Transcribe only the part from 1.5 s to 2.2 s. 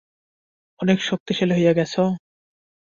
হয়ে গেছো।